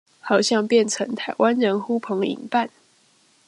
[0.19, 2.71] 好像變成台灣人呼朋引伴